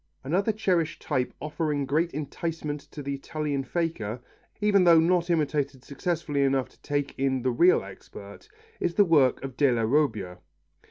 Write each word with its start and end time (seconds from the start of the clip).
Another 0.23 0.51
cherished 0.51 0.99
type 0.99 1.31
offering 1.39 1.85
great 1.85 2.09
enticement 2.11 2.81
to 2.89 3.03
the 3.03 3.13
Italian 3.13 3.63
faker, 3.63 4.19
even 4.59 4.83
though 4.83 4.99
not 4.99 5.29
imitated 5.29 5.83
successfully 5.83 6.41
enough 6.41 6.69
to 6.69 6.81
take 6.81 7.13
in 7.19 7.43
the 7.43 7.51
real 7.51 7.83
expert, 7.83 8.49
is 8.79 8.95
the 8.95 9.05
work 9.05 9.43
of 9.43 9.55
Della 9.55 9.85
Robbia. 9.85 10.39